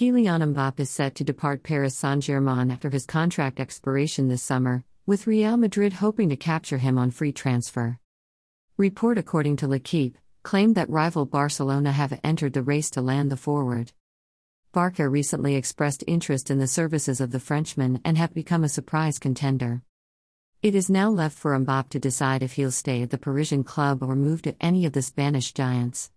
Kylian 0.00 0.54
Mbappe 0.54 0.80
is 0.80 0.88
set 0.88 1.14
to 1.16 1.24
depart 1.24 1.62
Paris 1.62 1.94
Saint 1.94 2.24
Germain 2.24 2.70
after 2.70 2.88
his 2.88 3.04
contract 3.04 3.60
expiration 3.60 4.28
this 4.28 4.42
summer, 4.42 4.82
with 5.04 5.26
Real 5.26 5.58
Madrid 5.58 5.92
hoping 5.92 6.30
to 6.30 6.38
capture 6.38 6.78
him 6.78 6.96
on 6.96 7.10
free 7.10 7.32
transfer. 7.32 7.98
Report 8.78 9.18
according 9.18 9.56
to 9.56 9.68
L'Equipe 9.68 10.16
claimed 10.42 10.74
that 10.74 10.88
rival 10.88 11.26
Barcelona 11.26 11.92
have 11.92 12.18
entered 12.24 12.54
the 12.54 12.62
race 12.62 12.88
to 12.92 13.02
land 13.02 13.30
the 13.30 13.36
forward. 13.36 13.92
Barca 14.72 15.06
recently 15.06 15.54
expressed 15.54 16.02
interest 16.06 16.50
in 16.50 16.58
the 16.58 16.66
services 16.66 17.20
of 17.20 17.30
the 17.30 17.38
Frenchman 17.38 18.00
and 18.02 18.16
have 18.16 18.32
become 18.32 18.64
a 18.64 18.70
surprise 18.70 19.18
contender. 19.18 19.82
It 20.62 20.74
is 20.74 20.88
now 20.88 21.10
left 21.10 21.36
for 21.36 21.54
Mbappe 21.58 21.90
to 21.90 21.98
decide 21.98 22.42
if 22.42 22.54
he'll 22.54 22.70
stay 22.70 23.02
at 23.02 23.10
the 23.10 23.18
Parisian 23.18 23.64
club 23.64 24.02
or 24.02 24.16
move 24.16 24.40
to 24.42 24.56
any 24.62 24.86
of 24.86 24.94
the 24.94 25.02
Spanish 25.02 25.52
giants. 25.52 26.10